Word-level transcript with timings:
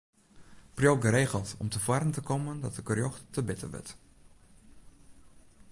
Priuw 0.73 1.01
geregeld 1.01 1.55
om 1.57 1.69
te 1.69 1.79
foaren 1.79 2.11
te 2.11 2.21
kommen 2.21 2.59
dat 2.59 2.77
it 2.77 2.85
gerjocht 2.85 3.23
te 3.29 3.43
bitter 3.43 3.69
wurdt. 3.69 3.97